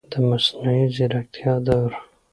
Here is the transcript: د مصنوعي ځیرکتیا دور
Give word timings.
د 0.11 0.13
مصنوعي 0.27 0.83
ځیرکتیا 0.95 1.53
دور 1.65 1.91